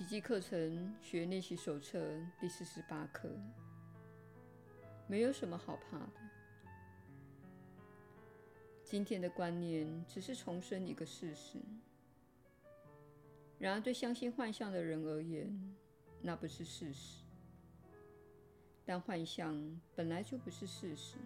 [0.00, 2.00] 奇迹课程学练习手册
[2.40, 3.28] 第四十八课。
[5.06, 6.12] 没有什么好怕的。
[8.82, 11.58] 今天的观念只是重申一个事实。
[13.58, 15.76] 然而，对相信幻象的人而言，
[16.22, 17.22] 那不是事实。
[18.86, 19.54] 但幻象
[19.94, 21.18] 本来就不是事实。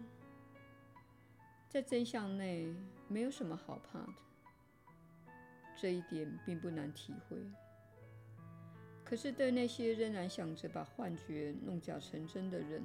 [1.69, 2.75] 在真相内，
[3.07, 4.13] 没有什么好怕的。
[5.77, 7.37] 这一点并不难体会。
[9.05, 12.83] 可是，对那些仍然想着把幻觉弄假成真的人，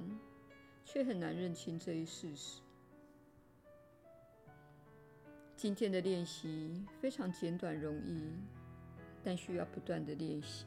[0.84, 2.60] 却很难认清这一事实。
[5.56, 8.32] 今天的练习非常简短容易，
[9.24, 10.66] 但需要不断的练习。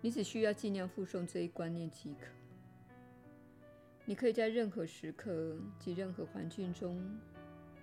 [0.00, 2.26] 你只需要尽量附送这一观念即可。
[4.04, 7.00] 你可以在任何时刻及任何环境中，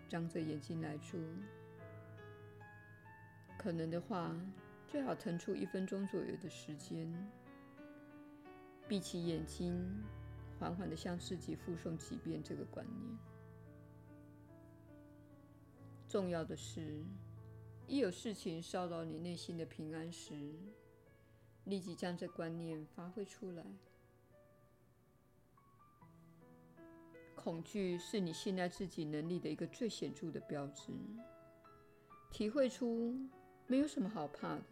[0.10, 1.20] 张着眼睛来做。
[3.58, 4.36] 可能的话，
[4.90, 7.08] 最好腾出一分钟左右的时间，
[8.88, 10.04] 闭起眼睛，
[10.58, 13.18] 缓缓地向自己复诵几遍这个观念。
[16.08, 17.04] 重要的是，
[17.88, 20.56] 一有事情骚扰你内心的平安时，
[21.66, 23.64] 立即将这观念发挥出来。
[27.36, 30.92] 恐惧是你信赖自己能力的一个最显著的标志。
[32.32, 33.16] 体会出
[33.70, 34.64] 没有什么好怕的，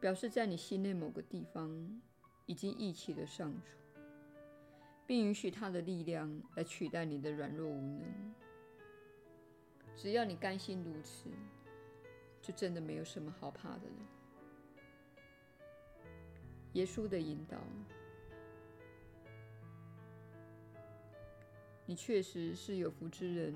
[0.00, 2.00] 表示在你心内某个地方
[2.46, 3.76] 已经忆起了上主，
[5.06, 8.34] 并允许他的力量来取代你的软弱无能。
[9.94, 11.28] 只要你甘心如此，
[12.40, 14.08] 就真的没有什么好怕的了。
[16.72, 17.58] 耶稣的引导，
[21.84, 23.54] 你确实是有福之人。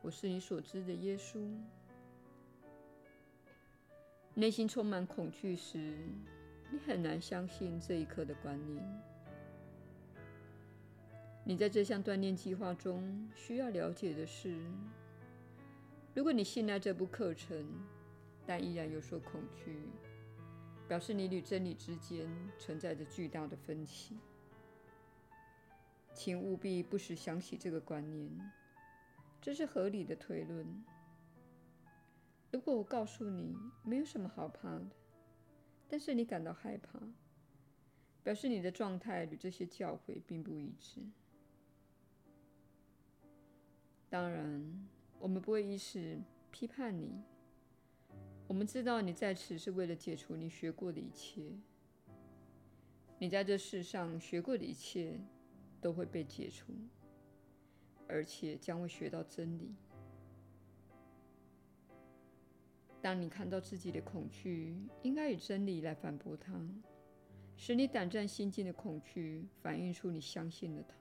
[0.00, 1.54] 我是你所知的耶稣。
[4.34, 5.94] 内心充满恐惧时，
[6.70, 8.82] 你很难相信这一刻的观念。
[11.44, 14.56] 你在这项锻炼计划中需要了解的是，
[16.14, 17.66] 如果你信赖这部课程，
[18.46, 19.76] 但依然有所恐惧，
[20.88, 22.26] 表示你与真理之间
[22.58, 24.16] 存在着巨大的分歧。
[26.14, 28.30] 请务必不时想起这个观念，
[29.42, 30.66] 这是合理的推论。
[32.52, 34.86] 如果我告诉你没有什么好怕的，
[35.88, 37.00] 但是你感到害怕，
[38.22, 41.00] 表示你的状态与这些教诲并不一致。
[44.10, 44.86] 当然，
[45.18, 46.20] 我们不会一时
[46.50, 47.22] 批判你。
[48.46, 51.56] 我们知道你在此是为了解除你学过的一切。
[53.18, 55.18] 你在这世上学过的一切
[55.80, 56.74] 都会被解除，
[58.06, 59.74] 而且将会学到真理。
[63.02, 66.54] 当你看到自己的恐惧，应该以真理来反驳它，
[67.56, 70.96] 使你胆战心惊的恐惧反映出你相信了它。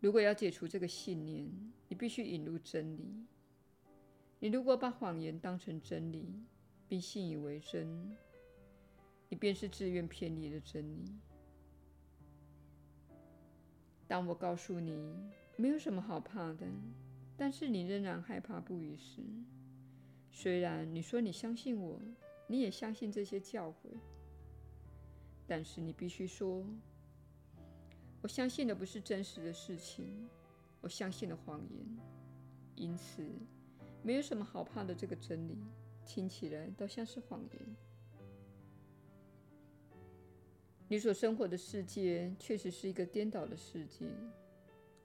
[0.00, 1.46] 如果要解除这个信念，
[1.86, 3.26] 你必须引入真理。
[4.40, 6.26] 你如果把谎言当成真理，
[6.88, 8.16] 并信以为真，
[9.28, 11.04] 你便是自愿偏离了真理。
[14.08, 15.14] 当我告诉你
[15.56, 16.66] 没有什么好怕的，
[17.36, 19.22] 但是你仍然害怕不已时，
[20.30, 22.00] 虽然你说你相信我，
[22.46, 23.96] 你也相信这些教诲，
[25.46, 26.64] 但是你必须说
[28.22, 30.28] ：“我相信的不是真实的事情，
[30.80, 31.86] 我相信了谎言。”
[32.76, 33.26] 因此，
[34.02, 34.94] 没有什么好怕的。
[34.94, 35.58] 这个真理
[36.06, 37.76] 听起来倒像是谎言。
[40.88, 44.06] 你所生活的世界确实是一个颠倒的世界。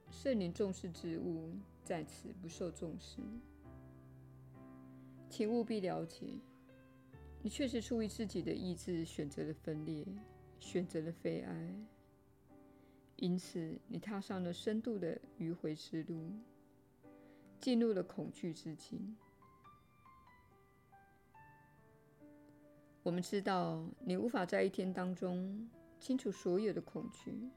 [0.10, 1.52] 圣灵重视之物，
[1.84, 3.22] 在此不受重视，
[5.30, 6.26] 请务必了解，
[7.42, 10.06] 你确实出于自己的意志选择了分裂，
[10.60, 11.76] 选择了非爱，
[13.18, 16.32] 因此你踏上了深度的迂回之路，
[17.60, 19.16] 进入了恐惧之境。
[23.04, 25.70] 我们知道你无法在一天当中
[26.00, 27.50] 清除所有的恐惧，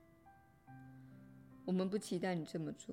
[1.70, 2.92] 我们不期待你这么做。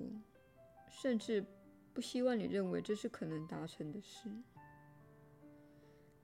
[0.88, 1.44] 甚至
[1.92, 4.30] 不希望你认为这是可能达成的事。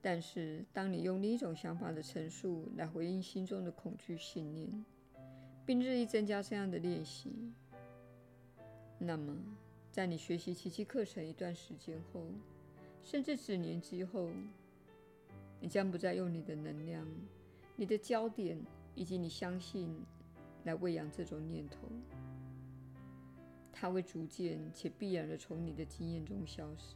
[0.01, 4.85] 但是，当你用另一种想法的陈述来回应心中的恐惧信念，
[5.65, 7.51] 并日益增加这样的练习，
[8.97, 9.35] 那么，
[9.91, 12.25] 在你学习奇迹课程一段时间后，
[13.03, 14.29] 甚至几年之后，
[15.59, 17.05] 你将不再用你的能量、
[17.75, 18.57] 你的焦点
[18.95, 19.93] 以及你相信
[20.63, 21.79] 来喂养这种念头。
[23.77, 26.95] 它会逐渐且必然地从你的经验中消失。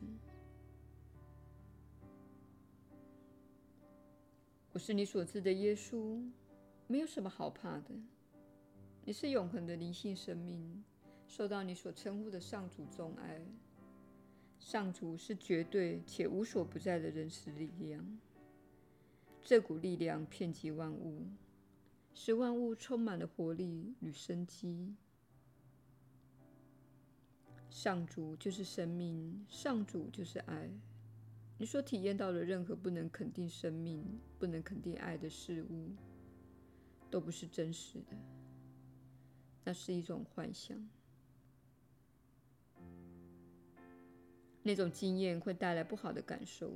[4.71, 6.23] 我是你所知的耶稣，
[6.87, 7.89] 没有什么好怕的。
[9.03, 10.81] 你是永恒的灵性生命，
[11.27, 13.41] 受到你所称呼的上主钟爱。
[14.57, 18.19] 上主是绝对且无所不在的人事力量，
[19.43, 21.27] 这股力量遍及万物，
[22.13, 24.95] 使万物充满了活力与生机。
[27.69, 30.69] 上主就是生命，上主就是爱。
[31.57, 34.03] 你所体验到的任何不能肯定生命、
[34.37, 35.91] 不能肯定爱的事物，
[37.11, 38.17] 都不是真实的，
[39.65, 40.77] 那是一种幻想。
[44.63, 46.73] 那种经验会带来不好的感受，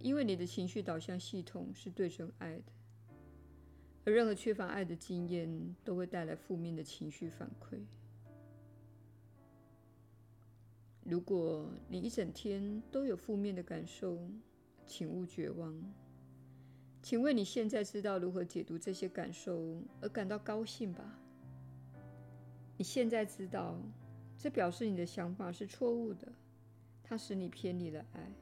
[0.00, 2.72] 因为你的情绪导向系统是对准爱的，
[4.04, 7.78] 而任何缺乏爱的经验都会带来负面的情绪反馈。
[11.04, 14.18] 如果你一整天都有负面的感受，
[14.86, 15.74] 请勿绝望，
[17.02, 21.18] 请为你现在知道如何解读这些感受而感到高兴吧。
[22.76, 23.78] 你现在知道，
[24.38, 26.32] 这表示你的想法是错误的。
[27.02, 28.32] 它使你偏离了爱。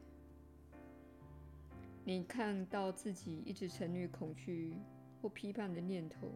[2.04, 4.76] 你看到自己一直沉溺恐惧
[5.20, 6.32] 或批判的念头，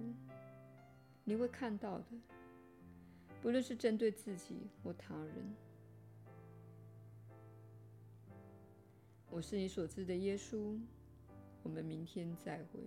[1.23, 2.05] 你会看到的，
[3.40, 5.55] 不论是针对自己或他人。
[9.36, 10.80] 我是你所知的耶稣。
[11.62, 12.80] 我们明天再会。